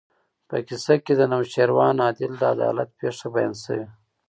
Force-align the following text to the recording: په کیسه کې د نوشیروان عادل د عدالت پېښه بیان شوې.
په 0.49 0.57
کیسه 0.67 0.95
کې 1.03 1.13
د 1.17 1.21
نوشیروان 1.33 1.95
عادل 2.05 2.31
د 2.37 2.43
عدالت 2.55 2.89
پېښه 2.99 3.25
بیان 3.33 3.53
شوې. 3.63 3.85